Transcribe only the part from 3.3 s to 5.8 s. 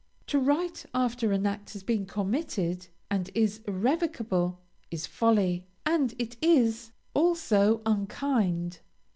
is irrevocable, is folly,